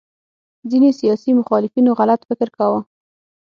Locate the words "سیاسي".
0.99-1.31